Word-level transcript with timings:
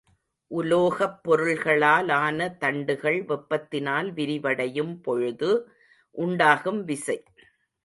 உலோகப் 0.51 1.19
பொருள்களாலான 1.23 2.57
தண்டுகள் 2.57 3.19
வெப்பத்தினால் 3.25 4.09
விரிவடையும் 4.11 5.01
பொழுது 5.01 5.51
உண்டாகும் 6.15 6.83
விசை. 6.83 7.23